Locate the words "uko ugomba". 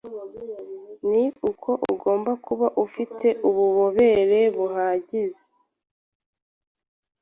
1.49-2.31